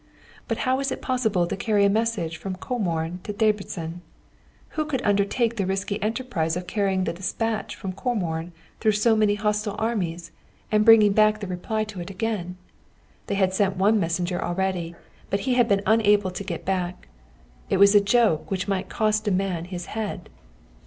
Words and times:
But 0.47 0.57
how 0.65 0.77
was 0.77 0.91
it 0.91 0.99
possible 0.99 1.45
to 1.45 1.55
carry 1.55 1.85
a 1.85 1.87
message 1.87 2.35
from 2.37 2.55
Comorn 2.55 3.19
to 3.21 3.31
Debreczin? 3.31 4.01
Who 4.69 4.85
would 4.85 5.03
undertake 5.05 5.57
the 5.57 5.65
risky 5.67 6.01
enterprise 6.01 6.57
of 6.57 6.65
carrying 6.65 7.03
the 7.03 7.13
despatch 7.13 7.75
from 7.75 7.93
Comorn, 7.93 8.51
through 8.79 8.93
so 8.93 9.15
many 9.15 9.35
hostile 9.35 9.75
armies, 9.77 10.31
and 10.71 10.83
bringing 10.83 11.13
back 11.13 11.39
the 11.39 11.45
reply 11.45 11.83
to 11.83 12.01
it 12.01 12.09
again? 12.09 12.57
They 13.27 13.35
had 13.35 13.53
sent 13.53 13.77
one 13.77 13.99
messenger 13.99 14.43
already, 14.43 14.95
but 15.29 15.41
he 15.41 15.53
had 15.53 15.67
been 15.67 15.83
unable 15.85 16.31
to 16.31 16.43
get 16.43 16.65
back. 16.65 17.07
It 17.69 17.77
was 17.77 17.93
a 17.93 18.01
joke 18.01 18.49
which 18.49 18.67
might 18.67 18.89
cost 18.89 19.27
a 19.27 19.31
man 19.31 19.65
his 19.65 19.85
head. 19.85 20.29